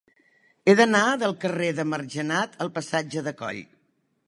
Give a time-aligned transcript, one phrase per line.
[0.67, 3.63] He d'anar del carrer de Margenat al passatge de Coll.